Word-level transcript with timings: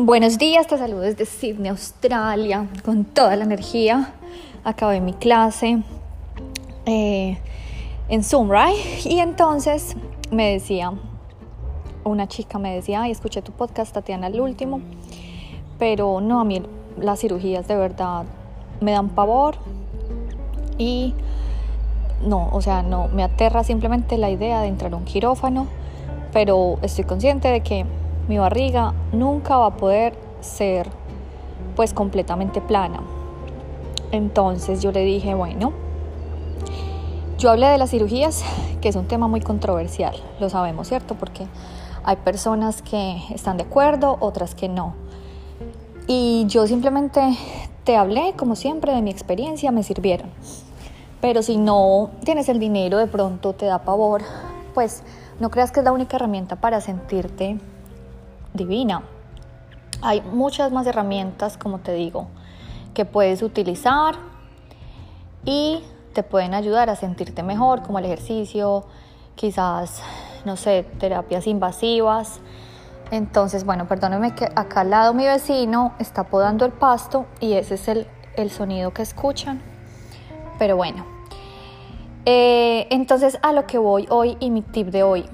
Buenos 0.00 0.38
días, 0.38 0.68
te 0.68 0.78
saludo 0.78 1.00
desde 1.00 1.26
Sydney, 1.26 1.70
Australia, 1.70 2.68
con 2.84 3.04
toda 3.04 3.34
la 3.34 3.42
energía. 3.42 4.14
Acabé 4.62 5.00
mi 5.00 5.12
clase 5.12 5.82
eh, 6.86 7.36
en 8.08 8.22
Zoom, 8.22 8.48
right? 8.48 8.76
Y 9.04 9.18
entonces 9.18 9.96
me 10.30 10.52
decía, 10.52 10.92
una 12.04 12.28
chica 12.28 12.60
me 12.60 12.76
decía, 12.76 13.02
ay, 13.02 13.10
escuché 13.10 13.42
tu 13.42 13.50
podcast, 13.50 13.92
Tatiana, 13.92 14.28
el 14.28 14.40
último, 14.40 14.80
pero 15.80 16.20
no, 16.20 16.38
a 16.38 16.44
mí 16.44 16.62
las 17.00 17.18
cirugías 17.18 17.66
de 17.66 17.74
verdad 17.74 18.24
me 18.80 18.92
dan 18.92 19.08
pavor 19.08 19.56
y 20.78 21.12
no, 22.24 22.50
o 22.52 22.62
sea, 22.62 22.84
no, 22.84 23.08
me 23.08 23.24
aterra 23.24 23.64
simplemente 23.64 24.16
la 24.16 24.30
idea 24.30 24.60
de 24.60 24.68
entrar 24.68 24.92
a 24.92 24.96
un 24.96 25.04
quirófano, 25.04 25.66
pero 26.32 26.78
estoy 26.82 27.02
consciente 27.02 27.48
de 27.48 27.62
que 27.62 27.84
mi 28.28 28.38
barriga 28.38 28.94
nunca 29.12 29.56
va 29.56 29.66
a 29.66 29.76
poder 29.76 30.14
ser 30.40 30.88
pues 31.74 31.92
completamente 31.92 32.60
plana. 32.60 33.00
Entonces 34.12 34.82
yo 34.82 34.92
le 34.92 35.04
dije, 35.04 35.34
bueno, 35.34 35.72
yo 37.38 37.50
hablé 37.50 37.68
de 37.68 37.78
las 37.78 37.90
cirugías, 37.90 38.42
que 38.80 38.88
es 38.88 38.96
un 38.96 39.06
tema 39.06 39.28
muy 39.28 39.40
controversial, 39.40 40.14
lo 40.40 40.48
sabemos, 40.50 40.88
¿cierto? 40.88 41.14
Porque 41.14 41.46
hay 42.04 42.16
personas 42.16 42.82
que 42.82 43.18
están 43.34 43.56
de 43.56 43.64
acuerdo, 43.64 44.16
otras 44.20 44.54
que 44.54 44.68
no. 44.68 44.94
Y 46.06 46.46
yo 46.46 46.66
simplemente 46.66 47.20
te 47.84 47.96
hablé, 47.96 48.34
como 48.36 48.56
siempre, 48.56 48.92
de 48.92 49.02
mi 49.02 49.10
experiencia, 49.10 49.70
me 49.70 49.82
sirvieron. 49.82 50.30
Pero 51.20 51.42
si 51.42 51.56
no 51.56 52.10
tienes 52.24 52.48
el 52.48 52.58
dinero, 52.58 52.98
de 52.98 53.06
pronto 53.06 53.52
te 53.52 53.66
da 53.66 53.80
pavor, 53.80 54.22
pues 54.74 55.02
no 55.40 55.50
creas 55.50 55.70
que 55.70 55.80
es 55.80 55.84
la 55.84 55.92
única 55.92 56.16
herramienta 56.16 56.56
para 56.56 56.80
sentirte 56.80 57.58
divina. 58.54 59.02
Hay 60.02 60.20
muchas 60.20 60.72
más 60.72 60.86
herramientas, 60.86 61.56
como 61.56 61.78
te 61.78 61.92
digo, 61.92 62.28
que 62.94 63.04
puedes 63.04 63.42
utilizar 63.42 64.16
y 65.44 65.82
te 66.12 66.22
pueden 66.22 66.54
ayudar 66.54 66.90
a 66.90 66.96
sentirte 66.96 67.42
mejor, 67.42 67.82
como 67.82 67.98
el 67.98 68.04
ejercicio, 68.04 68.84
quizás, 69.34 70.02
no 70.44 70.56
sé, 70.56 70.84
terapias 70.98 71.46
invasivas. 71.46 72.40
Entonces, 73.10 73.64
bueno, 73.64 73.86
perdónenme 73.86 74.34
que 74.34 74.44
acá 74.44 74.82
al 74.82 74.90
lado 74.90 75.14
mi 75.14 75.24
vecino 75.24 75.94
está 75.98 76.24
podando 76.24 76.64
el 76.64 76.72
pasto 76.72 77.26
y 77.40 77.54
ese 77.54 77.74
es 77.74 77.88
el, 77.88 78.06
el 78.36 78.50
sonido 78.50 78.92
que 78.92 79.02
escuchan. 79.02 79.62
Pero 80.58 80.76
bueno, 80.76 81.06
eh, 82.24 82.86
entonces 82.90 83.38
a 83.42 83.52
lo 83.52 83.66
que 83.66 83.78
voy 83.78 84.06
hoy 84.10 84.36
y 84.40 84.50
mi 84.50 84.62
tip 84.62 84.88
de 84.88 85.02
hoy. 85.02 85.24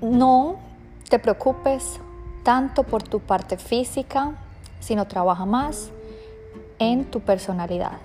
No 0.00 0.67
te 1.08 1.18
preocupes 1.18 2.00
tanto 2.42 2.82
por 2.82 3.02
tu 3.02 3.20
parte 3.20 3.56
física, 3.56 4.32
sino 4.80 5.06
trabaja 5.06 5.44
más 5.44 5.90
en 6.78 7.04
tu 7.04 7.20
personalidad. 7.20 7.98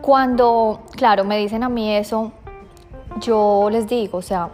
Cuando, 0.00 0.80
claro, 0.92 1.24
me 1.24 1.36
dicen 1.36 1.62
a 1.62 1.68
mí 1.68 1.94
eso, 1.94 2.32
yo 3.20 3.68
les 3.70 3.86
digo, 3.88 4.18
o 4.18 4.22
sea, 4.22 4.50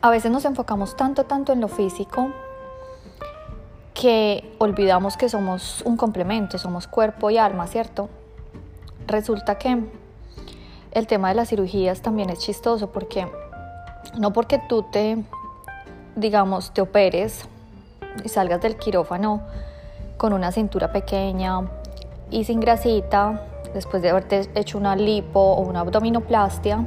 a 0.00 0.10
veces 0.10 0.30
nos 0.30 0.44
enfocamos 0.44 0.96
tanto, 0.96 1.24
tanto 1.24 1.52
en 1.52 1.60
lo 1.60 1.68
físico 1.68 2.30
que 3.94 4.54
olvidamos 4.58 5.16
que 5.16 5.28
somos 5.28 5.82
un 5.84 5.96
complemento, 5.96 6.58
somos 6.58 6.86
cuerpo 6.86 7.30
y 7.30 7.38
alma, 7.38 7.66
¿cierto? 7.66 8.08
Resulta 9.06 9.58
que 9.58 9.84
el 10.92 11.06
tema 11.06 11.28
de 11.28 11.34
las 11.34 11.48
cirugías 11.48 12.02
también 12.02 12.30
es 12.30 12.38
chistoso 12.40 12.90
porque 12.90 13.26
no 14.18 14.32
porque 14.32 14.60
tú 14.68 14.84
te, 14.84 15.22
digamos, 16.16 16.72
te 16.72 16.80
operes 16.80 17.46
y 18.24 18.28
salgas 18.28 18.60
del 18.60 18.76
quirófano 18.76 19.42
con 20.16 20.32
una 20.32 20.52
cintura 20.52 20.92
pequeña 20.92 21.62
y 22.30 22.44
sin 22.44 22.60
grasita, 22.60 23.42
después 23.74 24.02
de 24.02 24.10
haberte 24.10 24.48
hecho 24.54 24.78
una 24.78 24.96
lipo 24.96 25.40
o 25.40 25.60
una 25.62 25.80
abdominoplastia, 25.80 26.84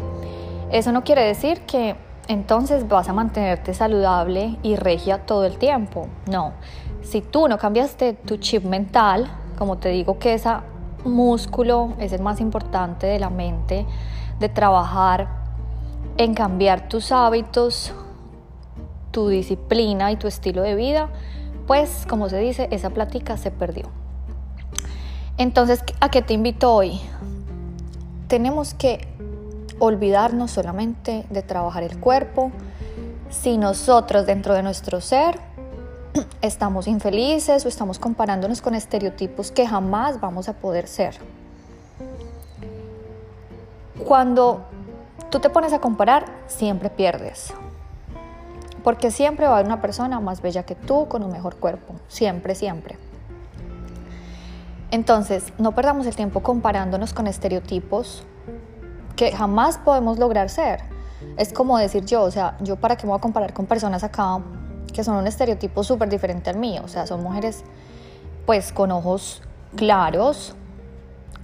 eso 0.71 0.91
no 0.91 1.03
quiere 1.03 1.23
decir 1.23 1.61
que 1.61 1.95
entonces 2.27 2.87
vas 2.87 3.07
a 3.07 3.13
mantenerte 3.13 3.73
saludable 3.73 4.57
y 4.63 4.75
regia 4.75 5.25
todo 5.25 5.45
el 5.45 5.57
tiempo. 5.57 6.07
No, 6.29 6.53
si 7.03 7.21
tú 7.21 7.47
no 7.47 7.57
cambiaste 7.57 8.13
tu 8.13 8.37
chip 8.37 8.63
mental, 8.63 9.29
como 9.57 9.77
te 9.77 9.89
digo 9.89 10.17
que 10.17 10.33
ese 10.33 10.49
músculo 11.03 11.93
es 11.99 12.13
el 12.13 12.21
más 12.21 12.41
importante 12.41 13.05
de 13.05 13.19
la 13.19 13.29
mente, 13.29 13.85
de 14.39 14.49
trabajar 14.49 15.44
en 16.17 16.33
cambiar 16.33 16.87
tus 16.87 17.11
hábitos, 17.11 17.93
tu 19.11 19.29
disciplina 19.29 20.11
y 20.11 20.17
tu 20.17 20.27
estilo 20.27 20.61
de 20.61 20.75
vida, 20.75 21.09
pues 21.67 22.05
como 22.07 22.29
se 22.29 22.37
dice, 22.39 22.67
esa 22.71 22.89
plática 22.89 23.37
se 23.37 23.51
perdió. 23.51 23.85
Entonces, 25.37 25.83
¿a 25.99 26.09
qué 26.09 26.21
te 26.21 26.33
invito 26.33 26.73
hoy? 26.73 27.01
Tenemos 28.27 28.73
que 28.73 29.07
olvidarnos 29.79 30.51
solamente 30.51 31.25
de 31.29 31.41
trabajar 31.41 31.83
el 31.83 31.99
cuerpo. 31.99 32.51
Si 33.29 33.57
nosotros 33.57 34.25
dentro 34.25 34.53
de 34.53 34.63
nuestro 34.63 35.01
ser 35.01 35.39
estamos 36.41 36.87
infelices 36.87 37.65
o 37.65 37.67
estamos 37.67 37.99
comparándonos 37.99 38.61
con 38.61 38.75
estereotipos 38.75 39.51
que 39.51 39.67
jamás 39.67 40.21
vamos 40.21 40.47
a 40.47 40.53
poder 40.53 40.87
ser. 40.87 41.15
Cuando 44.05 44.65
tú 45.29 45.39
te 45.39 45.49
pones 45.49 45.73
a 45.73 45.79
comparar, 45.79 46.25
siempre 46.47 46.89
pierdes. 46.89 47.53
Porque 48.83 49.11
siempre 49.11 49.47
va 49.47 49.53
a 49.53 49.55
haber 49.55 49.65
una 49.65 49.81
persona 49.81 50.19
más 50.19 50.41
bella 50.41 50.63
que 50.63 50.75
tú 50.75 51.07
con 51.07 51.23
un 51.23 51.31
mejor 51.31 51.55
cuerpo. 51.55 51.95
Siempre, 52.07 52.55
siempre. 52.55 52.97
Entonces, 54.91 55.51
no 55.57 55.73
perdamos 55.73 56.05
el 56.05 56.15
tiempo 56.15 56.41
comparándonos 56.41 57.13
con 57.13 57.27
estereotipos 57.27 58.23
que 59.15 59.31
jamás 59.31 59.77
podemos 59.77 60.19
lograr 60.19 60.49
ser. 60.49 60.81
Es 61.37 61.51
como 61.51 61.77
decir 61.77 62.05
yo, 62.05 62.23
o 62.23 62.31
sea, 62.31 62.57
yo 62.61 62.75
para 62.75 62.95
qué 62.95 63.05
me 63.05 63.09
voy 63.09 63.17
a 63.17 63.21
comparar 63.21 63.53
con 63.53 63.65
personas 63.65 64.03
acá 64.03 64.39
que 64.93 65.03
son 65.03 65.17
un 65.17 65.27
estereotipo 65.27 65.83
súper 65.83 66.07
diferente 66.07 66.49
al 66.49 66.57
mío, 66.57 66.81
o 66.85 66.87
sea, 66.87 67.05
son 67.05 67.21
mujeres 67.21 67.63
pues 68.45 68.71
con 68.71 68.91
ojos 68.91 69.41
claros, 69.75 70.55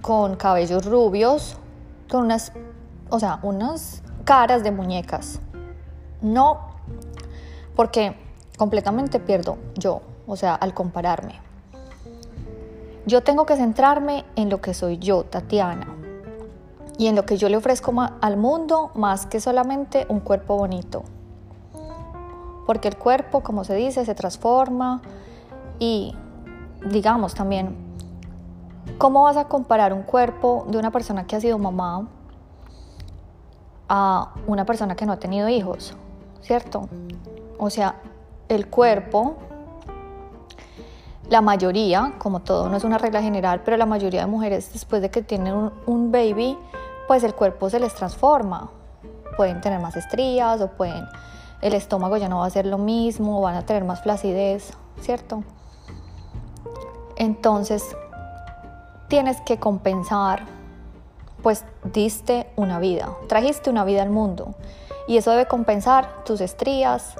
con 0.00 0.36
cabellos 0.36 0.86
rubios, 0.86 1.56
con 2.08 2.24
unas, 2.24 2.52
o 3.12 3.20
sea, 3.20 3.40
unas 3.42 4.02
caras 4.24 4.64
de 4.64 4.70
muñecas. 4.70 5.38
No, 6.22 6.60
porque 7.76 8.16
completamente 8.56 9.20
pierdo 9.20 9.58
yo, 9.74 10.00
o 10.26 10.34
sea, 10.34 10.54
al 10.54 10.72
compararme. 10.72 11.38
Yo 13.04 13.22
tengo 13.22 13.44
que 13.44 13.56
centrarme 13.56 14.24
en 14.34 14.48
lo 14.48 14.62
que 14.62 14.72
soy 14.72 14.96
yo, 14.96 15.24
Tatiana, 15.24 15.88
y 16.96 17.08
en 17.08 17.14
lo 17.14 17.26
que 17.26 17.36
yo 17.36 17.50
le 17.50 17.58
ofrezco 17.58 17.92
al 18.22 18.36
mundo 18.38 18.92
más 18.94 19.26
que 19.26 19.40
solamente 19.40 20.06
un 20.08 20.20
cuerpo 20.20 20.56
bonito. 20.56 21.02
Porque 22.66 22.88
el 22.88 22.96
cuerpo, 22.96 23.42
como 23.42 23.64
se 23.64 23.74
dice, 23.74 24.06
se 24.06 24.14
transforma 24.14 25.02
y 25.78 26.16
digamos 26.88 27.34
también, 27.34 27.76
¿cómo 28.96 29.24
vas 29.24 29.36
a 29.36 29.48
comparar 29.48 29.92
un 29.92 30.02
cuerpo 30.02 30.64
de 30.68 30.78
una 30.78 30.90
persona 30.90 31.26
que 31.26 31.36
ha 31.36 31.40
sido 31.40 31.58
mamá 31.58 32.08
a 33.88 34.34
una 34.46 34.64
persona 34.64 34.94
que 34.94 35.06
no 35.06 35.12
ha 35.12 35.18
tenido 35.18 35.48
hijos? 35.48 35.94
¿Cierto? 36.40 36.88
O 37.58 37.70
sea, 37.70 37.96
el 38.48 38.68
cuerpo 38.68 39.36
la 41.32 41.40
mayoría, 41.40 42.12
como 42.18 42.40
todo, 42.40 42.68
no 42.68 42.76
es 42.76 42.84
una 42.84 42.98
regla 42.98 43.22
general, 43.22 43.62
pero 43.64 43.78
la 43.78 43.86
mayoría 43.86 44.20
de 44.20 44.26
mujeres 44.26 44.70
después 44.74 45.00
de 45.00 45.10
que 45.10 45.22
tienen 45.22 45.70
un, 45.86 46.12
baby, 46.12 46.58
pues 47.08 47.24
el 47.24 47.34
cuerpo 47.34 47.70
se 47.70 47.80
les 47.80 47.94
transforma. 47.94 48.70
Pueden 49.38 49.62
tener 49.62 49.80
más 49.80 49.96
estrías 49.96 50.60
o 50.60 50.68
pueden, 50.68 51.06
el 51.62 51.72
estómago 51.72 52.18
ya 52.18 52.28
no 52.28 52.40
va 52.40 52.46
a 52.46 52.50
ser 52.50 52.66
lo 52.66 52.76
mismo, 52.76 53.40
van 53.40 53.54
a 53.54 53.64
tener 53.64 53.82
más 53.82 54.02
flacidez, 54.02 54.74
¿cierto? 55.00 55.42
Entonces, 57.16 57.96
tienes 59.08 59.40
que 59.40 59.58
compensar, 59.58 60.44
pues 61.42 61.64
diste 61.84 62.46
una 62.56 62.78
vida, 62.78 63.16
trajiste 63.28 63.70
una 63.70 63.84
vida 63.84 64.02
al 64.02 64.10
mundo 64.10 64.54
y 65.08 65.16
eso 65.16 65.30
debe 65.30 65.46
compensar 65.46 66.24
tus 66.24 66.40
estrías 66.40 67.16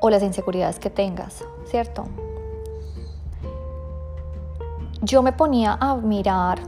o 0.00 0.10
las 0.10 0.22
inseguridades 0.22 0.78
que 0.78 0.90
tengas, 0.90 1.44
¿cierto? 1.66 2.06
yo 5.00 5.22
me 5.22 5.32
ponía 5.32 5.76
a 5.80 5.96
mirar 5.96 6.60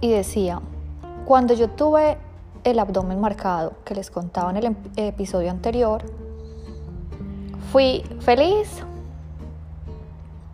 y 0.00 0.10
decía, 0.10 0.60
cuando 1.24 1.54
yo 1.54 1.68
tuve 1.68 2.18
el 2.64 2.78
abdomen 2.78 3.20
marcado, 3.20 3.74
que 3.84 3.94
les 3.94 4.10
contaba 4.10 4.50
en 4.50 4.56
el 4.56 4.64
em-, 4.66 4.76
episodio 4.96 5.50
anterior, 5.50 6.02
fui 7.72 8.02
feliz 8.20 8.82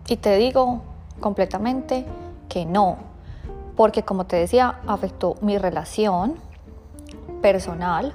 y 0.08 0.16
te 0.16 0.36
digo 0.36 0.82
completamente 1.20 2.04
que 2.48 2.66
no, 2.66 2.96
porque 3.76 4.02
como 4.02 4.26
te 4.26 4.36
decía, 4.36 4.80
afectó 4.86 5.36
mi 5.40 5.58
relación 5.58 6.34
personal 7.42 8.14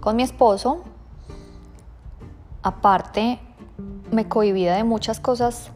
con 0.00 0.16
mi 0.16 0.22
esposo, 0.22 0.82
aparte 2.62 3.38
me 4.10 4.28
cohibía 4.28 4.74
de 4.74 4.84
muchas 4.84 5.20
cosas 5.20 5.70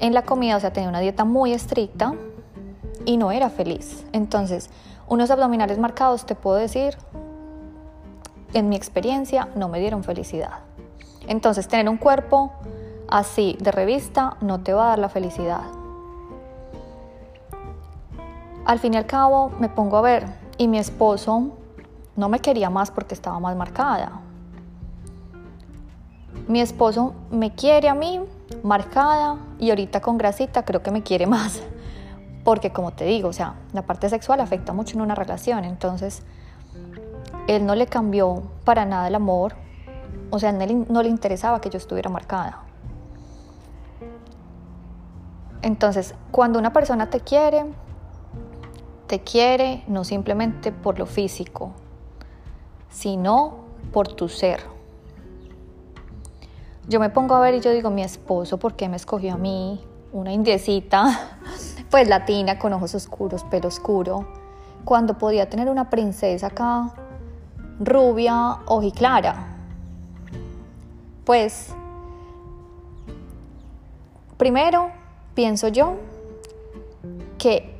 en 0.00 0.14
la 0.14 0.22
comida, 0.22 0.56
o 0.56 0.60
sea, 0.60 0.72
tenía 0.72 0.88
una 0.88 1.00
dieta 1.00 1.24
muy 1.24 1.52
estricta 1.52 2.14
y 3.04 3.16
no 3.16 3.32
era 3.32 3.50
feliz. 3.50 4.04
Entonces, 4.12 4.70
unos 5.08 5.30
abdominales 5.30 5.78
marcados, 5.78 6.26
te 6.26 6.34
puedo 6.34 6.56
decir, 6.56 6.96
en 8.52 8.68
mi 8.68 8.76
experiencia, 8.76 9.48
no 9.54 9.68
me 9.68 9.80
dieron 9.80 10.04
felicidad. 10.04 10.60
Entonces, 11.26 11.68
tener 11.68 11.88
un 11.88 11.96
cuerpo 11.96 12.52
así 13.08 13.56
de 13.60 13.72
revista 13.72 14.36
no 14.40 14.60
te 14.60 14.72
va 14.72 14.84
a 14.84 14.88
dar 14.90 14.98
la 14.98 15.08
felicidad. 15.08 15.62
Al 18.68 18.78
fin 18.78 18.92
y 18.92 18.98
al 18.98 19.06
cabo, 19.06 19.50
me 19.58 19.70
pongo 19.70 19.96
a 19.96 20.02
ver 20.02 20.26
y 20.58 20.68
mi 20.68 20.76
esposo 20.76 21.56
no 22.16 22.28
me 22.28 22.40
quería 22.40 22.68
más 22.68 22.90
porque 22.90 23.14
estaba 23.14 23.40
más 23.40 23.56
marcada. 23.56 24.20
Mi 26.48 26.60
esposo 26.60 27.14
me 27.30 27.54
quiere 27.54 27.88
a 27.88 27.94
mí 27.94 28.20
marcada 28.62 29.38
y 29.58 29.70
ahorita 29.70 30.02
con 30.02 30.18
grasita 30.18 30.66
creo 30.66 30.82
que 30.82 30.90
me 30.90 31.02
quiere 31.02 31.26
más. 31.26 31.62
Porque 32.44 32.70
como 32.70 32.90
te 32.90 33.06
digo, 33.06 33.30
o 33.30 33.32
sea, 33.32 33.54
la 33.72 33.80
parte 33.86 34.10
sexual 34.10 34.38
afecta 34.38 34.74
mucho 34.74 34.96
en 34.96 35.00
una 35.00 35.14
relación. 35.14 35.64
Entonces, 35.64 36.22
él 37.46 37.64
no 37.64 37.74
le 37.74 37.86
cambió 37.86 38.42
para 38.66 38.84
nada 38.84 39.08
el 39.08 39.14
amor. 39.14 39.54
O 40.28 40.38
sea, 40.38 40.52
no 40.52 41.02
le 41.02 41.08
interesaba 41.08 41.62
que 41.62 41.70
yo 41.70 41.78
estuviera 41.78 42.10
marcada. 42.10 42.64
Entonces, 45.62 46.14
cuando 46.30 46.58
una 46.58 46.74
persona 46.74 47.08
te 47.08 47.20
quiere, 47.20 47.64
te 49.08 49.20
quiere 49.20 49.82
no 49.88 50.04
simplemente 50.04 50.70
por 50.70 50.98
lo 50.98 51.06
físico, 51.06 51.72
sino 52.90 53.64
por 53.92 54.06
tu 54.06 54.28
ser. 54.28 54.60
Yo 56.86 57.00
me 57.00 57.10
pongo 57.10 57.34
a 57.34 57.40
ver 57.40 57.54
y 57.54 57.60
yo 57.60 57.72
digo, 57.72 57.90
mi 57.90 58.02
esposo, 58.02 58.58
¿por 58.58 58.74
qué 58.74 58.88
me 58.88 58.96
escogió 58.96 59.34
a 59.34 59.36
mí? 59.36 59.82
Una 60.12 60.32
indiecita, 60.32 61.38
pues 61.90 62.06
latina, 62.06 62.58
con 62.58 62.72
ojos 62.72 62.94
oscuros, 62.94 63.44
pelo 63.44 63.68
oscuro, 63.68 64.28
cuando 64.84 65.18
podía 65.18 65.48
tener 65.48 65.68
una 65.68 65.90
princesa 65.90 66.48
acá, 66.48 66.92
rubia, 67.80 68.58
ojiclara. 68.66 69.56
Pues, 71.24 71.74
primero, 74.36 74.90
pienso 75.34 75.68
yo 75.68 75.96
que 77.38 77.77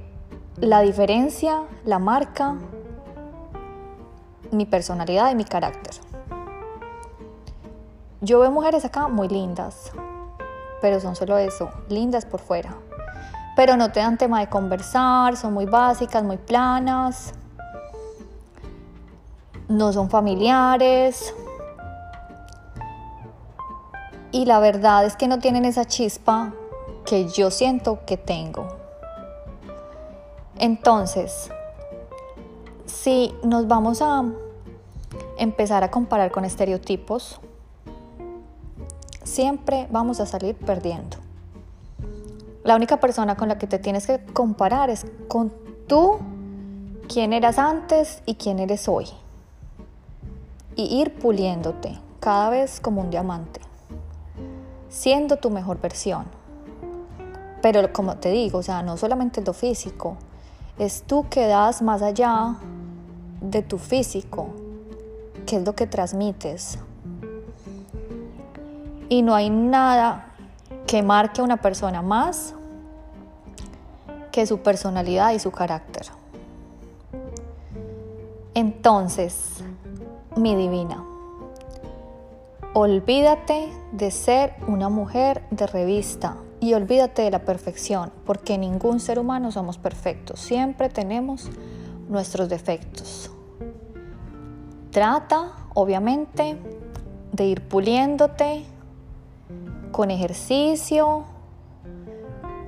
la 0.61 0.81
diferencia 0.81 1.63
la 1.85 1.99
marca 1.99 2.57
mi 4.51 4.67
personalidad 4.67 5.31
y 5.31 5.35
mi 5.35 5.45
carácter. 5.45 5.95
Yo 8.21 8.41
veo 8.41 8.51
mujeres 8.51 8.85
acá 8.85 9.09
muy 9.09 9.29
lindas, 9.29 9.93
pero 10.81 11.01
son 11.01 11.15
solo 11.15 11.39
eso, 11.39 11.71
lindas 11.89 12.25
por 12.25 12.41
fuera. 12.41 12.75
Pero 13.55 13.77
no 13.77 13.93
te 13.93 14.01
dan 14.01 14.19
tema 14.19 14.41
de 14.41 14.49
conversar, 14.49 15.37
son 15.37 15.53
muy 15.53 15.67
básicas, 15.67 16.23
muy 16.25 16.39
planas, 16.39 17.35
no 19.69 19.93
son 19.93 20.11
familiares. 20.11 21.35
Y 24.33 24.47
la 24.47 24.59
verdad 24.61 25.05
es 25.05 25.15
que 25.15 25.29
no 25.29 25.39
tienen 25.39 25.65
esa 25.65 25.85
chispa 25.85 26.53
que 27.05 27.29
yo 27.29 27.51
siento 27.51 28.01
que 28.07 28.17
tengo. 28.17 28.88
Entonces, 30.59 31.51
si 32.87 33.33
nos 33.45 33.69
vamos 33.69 34.03
a 34.03 34.25
empezar 35.39 35.85
a 35.85 35.91
comparar 35.91 36.33
con 36.33 36.45
estereotipos, 36.45 37.41
siempre 39.23 39.87
vamos 39.91 40.19
a 40.19 40.27
salir 40.27 40.57
perdiendo. 40.57 41.17
La 42.65 42.75
única 42.75 42.99
persona 42.99 43.37
con 43.37 43.49
la 43.49 43.57
que 43.57 43.69
te 43.69 43.79
tienes 43.79 44.07
que 44.07 44.19
comparar 44.33 44.91
es 44.91 45.07
con 45.29 45.53
tú, 45.87 46.19
quién 47.09 47.33
eras 47.33 47.59
antes 47.59 48.21
y 48.27 48.35
quién 48.35 48.59
eres 48.59 48.89
hoy. 48.89 49.07
Y 50.75 51.01
ir 51.01 51.15
puliéndote 51.21 51.99
cada 52.19 52.51
vez 52.51 52.81
como 52.81 53.01
un 53.01 53.11
diamante, 53.11 53.61
siendo 54.89 55.37
tu 55.37 55.51
mejor 55.51 55.81
versión. 55.81 56.25
Pero 57.63 57.93
como 57.93 58.17
te 58.17 58.31
digo, 58.31 58.59
o 58.59 58.63
sea, 58.63 58.83
no 58.83 58.97
solamente 58.97 59.41
lo 59.41 59.53
físico, 59.53 60.17
es 60.79 61.03
tú 61.03 61.27
que 61.29 61.47
das 61.47 61.83
más 61.83 62.03
allá 62.03 62.57
de 63.41 63.63
tu 63.63 63.79
físico, 63.79 64.51
que 65.47 65.57
es 65.57 65.65
lo 65.65 65.75
que 65.75 65.87
transmites, 65.87 66.79
y 69.09 69.23
no 69.23 69.35
hay 69.35 69.51
nada 69.51 70.35
que 70.87 71.03
marque 71.03 71.41
a 71.41 71.45
una 71.45 71.57
persona 71.57 72.03
más 72.03 72.55
que 74.31 74.47
su 74.47 74.59
personalidad 74.59 75.33
y 75.33 75.39
su 75.39 75.51
carácter. 75.51 76.07
Entonces, 78.55 79.63
mi 80.37 80.55
divina, 80.55 81.05
olvídate 82.75 83.73
de 83.93 84.11
ser 84.11 84.55
una 84.67 84.89
mujer 84.89 85.43
de 85.51 85.67
revista 85.67 86.37
y 86.61 86.75
olvídate 86.75 87.23
de 87.23 87.31
la 87.31 87.41
perfección, 87.41 88.13
porque 88.25 88.59
ningún 88.59 89.01
ser 89.01 89.19
humano 89.19 89.53
somos 89.53 89.79
perfectos, 89.79 90.41
siempre 90.41 90.89
tenemos 90.89 91.49
nuestros 92.09 92.49
defectos. 92.49 93.31
Trata, 94.91 95.53
obviamente, 95.75 96.59
de 97.33 97.47
ir 97.47 97.69
puliéndote, 97.69 98.65
con 99.93 100.11
ejercicio, 100.11 101.25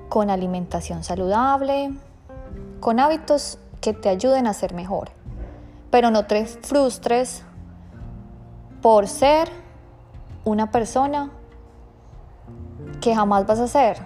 con 0.09 0.31
alimentación 0.31 1.05
saludable, 1.05 1.93
con 2.81 3.01
hábitos 3.01 3.59
que 3.81 3.93
te 3.93 4.09
ayuden 4.09 4.47
a 4.47 4.55
ser 4.55 4.75
mejor. 4.75 5.11
Pero 5.91 6.11
no 6.11 6.27
te 6.27 6.45
frustres 6.47 7.43
por 8.81 9.09
ser 9.09 9.51
una 10.45 10.71
persona 10.71 11.31
que 13.01 13.15
jamás 13.15 13.47
vas 13.47 13.59
a 13.59 13.69
ser. 13.69 13.99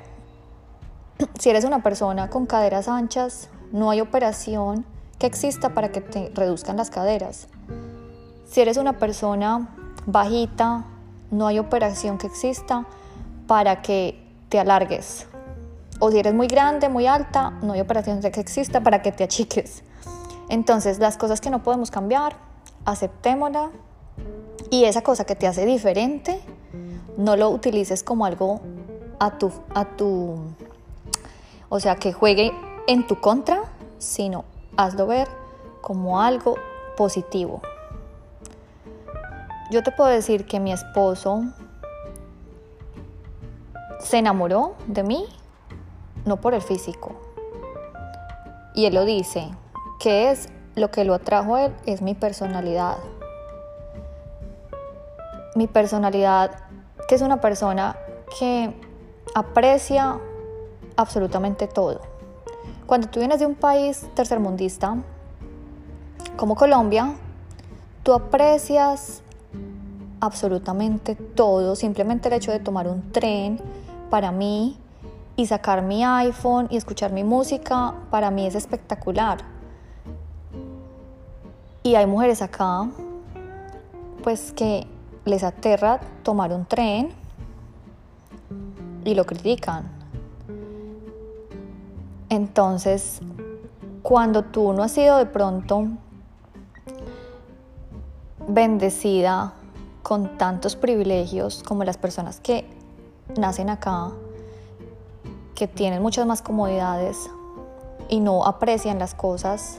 Si 1.39 1.51
eres 1.51 1.65
una 1.65 1.83
persona 1.83 2.31
con 2.31 2.47
caderas 2.47 2.89
anchas, 2.89 3.49
no 3.73 3.91
hay 3.91 4.01
operación 4.01 4.85
que 5.19 5.27
exista 5.27 5.75
para 5.75 5.91
que 5.91 6.01
te 6.01 6.31
reduzcan 6.35 6.77
las 6.77 6.91
caderas. 6.91 7.49
Si 8.47 8.61
eres 8.61 8.77
una 8.77 8.99
persona 8.99 9.69
bajita, 10.07 10.85
no 11.31 11.47
hay 11.47 11.59
operación 11.59 12.19
que 12.19 12.27
exista 12.27 12.87
para 13.47 13.83
que 13.83 14.21
te 14.49 14.59
alargues. 14.59 15.27
O 16.01 16.11
si 16.11 16.19
eres 16.19 16.35
muy 16.35 16.47
grande, 16.47 16.89
muy 16.89 17.07
alta, 17.07 17.51
no 17.63 17.73
hay 17.73 17.81
operación 17.81 18.21
que 18.21 18.41
exista 18.41 18.81
para 18.83 19.03
que 19.03 19.13
te 19.13 19.25
achiques. 19.25 19.83
Entonces, 20.49 20.99
las 20.99 21.17
cosas 21.17 21.41
que 21.41 21.51
no 21.51 21.63
podemos 21.63 21.91
cambiar, 21.91 22.37
aceptémosla. 22.85 23.71
Y 24.71 24.85
esa 24.85 25.03
cosa 25.03 25.25
que 25.25 25.37
te 25.37 25.47
hace 25.47 25.65
diferente, 25.65 26.41
no 27.17 27.37
lo 27.37 27.51
utilices 27.51 28.03
como 28.03 28.27
algo 28.27 28.61
a 29.19 29.39
tu, 29.39 29.53
a 29.75 29.85
tu, 29.85 30.39
o 31.69 31.81
sea, 31.81 31.97
que 31.97 32.13
juegue 32.13 32.53
en 32.87 33.07
tu 33.07 33.21
contra, 33.21 33.63
sino 33.99 34.45
hazlo 34.77 35.07
ver 35.07 35.29
como 35.81 36.21
algo 36.21 36.57
positivo. 36.97 37.63
Yo 39.71 39.83
te 39.83 39.91
puedo 39.93 40.11
decir 40.11 40.47
que 40.47 40.61
mi 40.61 40.73
esposo 40.73 41.43
se 43.99 44.19
enamoró 44.19 44.75
de 44.87 45.03
mí 45.03 45.27
no 46.25 46.41
por 46.41 46.55
el 46.55 46.63
físico. 46.63 47.13
Y 48.75 48.87
él 48.87 48.95
lo 48.95 49.05
dice, 49.05 49.51
que 50.01 50.31
es 50.31 50.49
lo 50.75 50.91
que 50.91 51.05
lo 51.05 51.15
atrajo 51.15 51.55
a 51.55 51.67
él 51.67 51.75
es 51.87 52.03
mi 52.03 52.15
personalidad. 52.15 52.99
Mi 55.55 55.67
personalidad, 55.67 56.51
que 57.09 57.15
es 57.15 57.23
una 57.23 57.41
persona 57.41 57.97
que 58.39 58.75
aprecia 59.35 60.19
absolutamente 60.97 61.67
todo. 61.67 62.01
Cuando 62.87 63.09
tú 63.09 63.19
vienes 63.19 63.41
de 63.41 63.47
un 63.47 63.57
país 63.57 64.07
tercermundista 64.15 64.97
como 66.37 66.55
Colombia, 66.55 67.15
tú 68.03 68.13
aprecias 68.13 69.23
absolutamente 70.21 71.15
todo, 71.15 71.75
simplemente 71.77 72.29
el 72.29 72.35
hecho 72.35 72.53
de 72.53 72.61
tomar 72.61 72.89
un 72.89 73.13
tren, 73.13 73.61
para 74.11 74.31
mí 74.31 74.79
y 75.37 75.47
sacar 75.47 75.83
mi 75.83 76.05
iPhone 76.05 76.69
y 76.71 76.77
escuchar 76.77 77.13
mi 77.13 77.25
música, 77.25 77.95
para 78.11 78.31
mí 78.31 78.47
es 78.47 78.55
espectacular. 78.55 79.39
Y 81.83 81.97
hay 81.97 82.07
mujeres 82.07 82.41
acá, 82.41 82.89
pues 84.23 84.53
que 84.53 84.87
les 85.25 85.43
aterra 85.43 86.01
tomar 86.23 86.53
un 86.53 86.65
tren 86.65 87.24
y 89.05 89.15
lo 89.15 89.25
critican. 89.25 89.91
Entonces, 92.29 93.21
cuando 94.03 94.43
tú 94.45 94.73
no 94.73 94.83
has 94.83 94.93
sido 94.93 95.19
de 95.19 95.27
pronto 95.27 95.89
bendecida 98.49 99.55
con 100.03 100.37
tantos 100.37 100.77
privilegios 100.77 101.63
como 101.63 101.85
las 101.85 101.97
personas 101.97 102.41
que 102.41 102.67
nacen 103.39 103.71
acá, 103.71 104.11
que 105.55 105.69
tienen 105.69 106.03
muchas 106.03 106.27
más 106.27 106.43
comodidades 106.43 107.31
y 108.09 108.21
no 108.21 108.45
aprecian 108.45 108.99
las 108.99 109.15
cosas, 109.15 109.79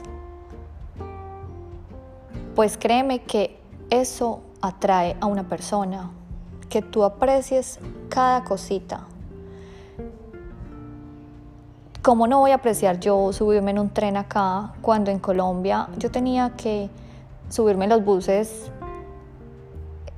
pues 2.54 2.76
créeme 2.76 3.22
que 3.22 3.60
eso 3.90 4.40
atrae 4.62 5.16
a 5.20 5.26
una 5.26 5.48
persona, 5.48 6.10
que 6.68 6.82
tú 6.82 7.04
aprecies 7.04 7.78
cada 8.08 8.42
cosita. 8.44 9.06
¿Cómo 12.06 12.28
no 12.28 12.38
voy 12.38 12.52
a 12.52 12.54
apreciar 12.54 13.00
yo 13.00 13.32
subirme 13.32 13.72
en 13.72 13.80
un 13.80 13.90
tren 13.90 14.16
acá 14.16 14.74
cuando 14.80 15.10
en 15.10 15.18
Colombia 15.18 15.88
yo 15.96 16.08
tenía 16.08 16.50
que 16.50 16.88
subirme 17.48 17.86
en 17.86 17.90
los 17.90 18.04
buses 18.04 18.70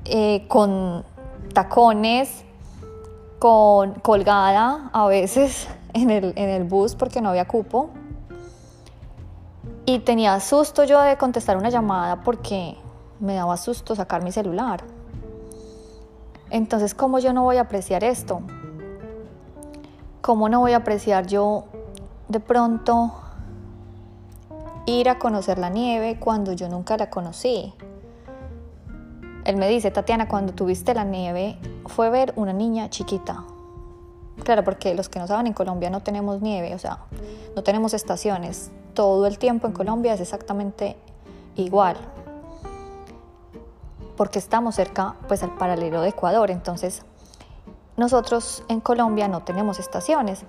eh, 0.04 0.46
con 0.48 1.02
tacones, 1.54 2.44
con 3.38 3.94
colgada 4.00 4.90
a 4.92 5.06
veces 5.06 5.66
en 5.94 6.10
el, 6.10 6.34
en 6.36 6.50
el 6.50 6.64
bus 6.64 6.94
porque 6.94 7.22
no 7.22 7.30
había 7.30 7.48
cupo? 7.48 7.88
Y 9.86 10.00
tenía 10.00 10.38
susto 10.40 10.84
yo 10.84 11.00
de 11.00 11.16
contestar 11.16 11.56
una 11.56 11.70
llamada 11.70 12.20
porque 12.20 12.76
me 13.18 13.34
daba 13.34 13.56
susto 13.56 13.96
sacar 13.96 14.22
mi 14.22 14.30
celular. 14.30 14.84
Entonces, 16.50 16.94
¿cómo 16.94 17.18
yo 17.18 17.32
no 17.32 17.44
voy 17.44 17.56
a 17.56 17.62
apreciar 17.62 18.04
esto? 18.04 18.42
¿Cómo 20.20 20.50
no 20.50 20.60
voy 20.60 20.72
a 20.72 20.76
apreciar 20.76 21.26
yo 21.26 21.64
de 22.28 22.40
pronto 22.40 23.12
ir 24.86 25.08
a 25.08 25.18
conocer 25.18 25.58
la 25.58 25.70
nieve 25.70 26.18
cuando 26.20 26.52
yo 26.52 26.68
nunca 26.68 26.96
la 26.96 27.10
conocí? 27.10 27.74
Él 29.44 29.56
me 29.56 29.68
dice, 29.68 29.90
Tatiana, 29.90 30.28
cuando 30.28 30.52
tuviste 30.52 30.94
la 30.94 31.04
nieve 31.04 31.58
fue 31.86 32.10
ver 32.10 32.32
una 32.36 32.52
niña 32.52 32.90
chiquita. 32.90 33.44
Claro, 34.44 34.62
porque 34.62 34.94
los 34.94 35.08
que 35.08 35.18
no 35.18 35.26
saben, 35.26 35.46
en 35.46 35.52
Colombia 35.52 35.90
no 35.90 36.00
tenemos 36.00 36.42
nieve, 36.42 36.74
o 36.74 36.78
sea, 36.78 36.98
no 37.56 37.62
tenemos 37.62 37.94
estaciones. 37.94 38.70
Todo 38.94 39.26
el 39.26 39.38
tiempo 39.38 39.66
en 39.66 39.72
Colombia 39.72 40.14
es 40.14 40.20
exactamente 40.20 40.96
igual 41.56 41.96
porque 44.18 44.40
estamos 44.40 44.74
cerca 44.74 45.14
pues 45.28 45.44
al 45.44 45.54
paralelo 45.54 46.00
de 46.00 46.08
Ecuador, 46.08 46.50
entonces 46.50 47.02
nosotros 47.96 48.64
en 48.68 48.80
Colombia 48.80 49.28
no 49.28 49.44
tenemos 49.44 49.78
estaciones. 49.78 50.40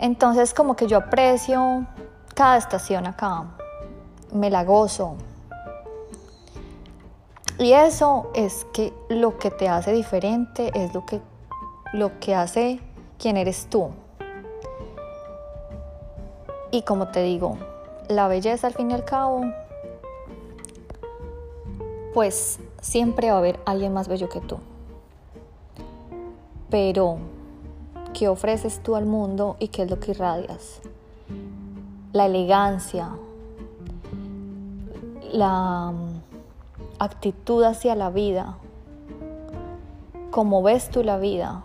Entonces 0.00 0.54
como 0.54 0.76
que 0.76 0.86
yo 0.86 0.96
aprecio 0.96 1.86
cada 2.34 2.56
estación 2.56 3.06
acá, 3.06 3.44
me 4.32 4.48
la 4.48 4.64
gozo. 4.64 5.16
Y 7.58 7.74
eso 7.74 8.30
es 8.34 8.66
que 8.72 8.94
lo 9.10 9.36
que 9.36 9.50
te 9.50 9.68
hace 9.68 9.92
diferente 9.92 10.70
es 10.74 10.94
lo 10.94 11.04
que, 11.04 11.20
lo 11.92 12.18
que 12.18 12.34
hace 12.34 12.80
quién 13.18 13.36
eres 13.36 13.66
tú. 13.68 13.90
Y 16.70 16.80
como 16.82 17.08
te 17.08 17.22
digo, 17.22 17.58
la 18.08 18.26
belleza 18.26 18.68
al 18.68 18.72
fin 18.72 18.90
y 18.90 18.94
al 18.94 19.04
cabo, 19.04 19.42
pues 22.14 22.58
siempre 22.80 23.28
va 23.28 23.34
a 23.36 23.38
haber 23.40 23.60
alguien 23.66 23.92
más 23.92 24.08
bello 24.08 24.30
que 24.30 24.40
tú. 24.40 24.56
Pero, 26.70 27.18
¿qué 28.12 28.28
ofreces 28.28 28.82
tú 28.82 28.96
al 28.96 29.06
mundo 29.06 29.56
y 29.58 29.68
qué 29.68 29.82
es 29.82 29.90
lo 29.90 30.00
que 30.00 30.12
irradias? 30.12 30.80
La 32.12 32.26
elegancia, 32.26 33.10
la 35.32 35.92
mm, 35.92 36.20
actitud 36.98 37.62
hacia 37.64 37.94
la 37.94 38.10
vida, 38.10 38.56
cómo 40.30 40.62
ves 40.62 40.90
tú 40.90 41.02
la 41.02 41.18
vida, 41.18 41.62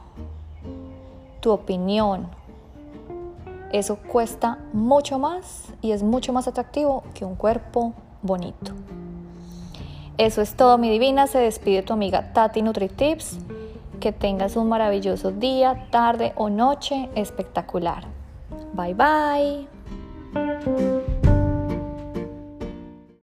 tu 1.41 1.51
opinión, 1.51 2.27
eso 3.71 3.97
cuesta 3.97 4.59
mucho 4.71 5.19
más 5.19 5.65
y 5.81 5.91
es 5.91 6.03
mucho 6.03 6.31
más 6.31 6.47
atractivo 6.47 7.03
que 7.13 7.25
un 7.25 7.35
cuerpo 7.35 7.93
bonito. 8.21 8.71
Eso 10.17 10.41
es 10.41 10.55
todo, 10.55 10.77
mi 10.77 10.89
divina. 10.89 11.27
Se 11.27 11.39
despide 11.39 11.81
tu 11.81 11.91
amiga 11.91 12.31
Tati 12.31 12.61
NutriTips. 12.61 13.37
Que 13.99 14.11
tengas 14.11 14.55
un 14.55 14.69
maravilloso 14.69 15.31
día, 15.31 15.87
tarde 15.89 16.33
o 16.35 16.49
noche 16.49 17.09
espectacular. 17.15 18.03
Bye 18.73 18.93
bye. 18.93 21.05